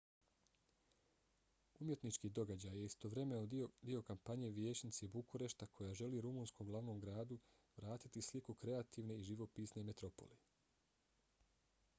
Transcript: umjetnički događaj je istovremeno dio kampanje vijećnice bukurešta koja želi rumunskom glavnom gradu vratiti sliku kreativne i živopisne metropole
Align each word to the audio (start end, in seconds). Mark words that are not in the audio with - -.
umjetnički 1.79 2.29
događaj 2.39 2.73
je 2.79 2.85
istovremeno 2.85 3.49
dio 3.89 4.01
kampanje 4.07 4.49
vijećnice 4.57 5.11
bukurešta 5.17 5.69
koja 5.77 5.93
želi 6.01 6.25
rumunskom 6.29 6.71
glavnom 6.73 6.99
gradu 7.05 7.39
vratiti 7.77 8.27
sliku 8.31 8.59
kreativne 8.65 9.19
i 9.21 9.29
živopisne 9.31 9.87
metropole 9.93 10.41